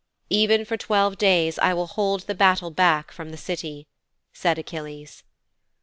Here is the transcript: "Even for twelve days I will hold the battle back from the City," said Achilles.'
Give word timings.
"Even 0.31 0.65
for 0.65 0.77
twelve 0.77 1.19
days 1.19 1.59
I 1.59 1.75
will 1.75 1.85
hold 1.85 2.21
the 2.21 2.33
battle 2.33 2.71
back 2.71 3.11
from 3.11 3.29
the 3.29 3.37
City," 3.37 3.87
said 4.33 4.57
Achilles.' 4.57 5.21